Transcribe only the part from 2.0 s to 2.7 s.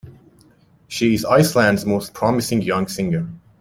promising